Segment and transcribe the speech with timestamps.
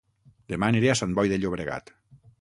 [0.53, 1.95] Dema aniré a Sant Boi de Llobregat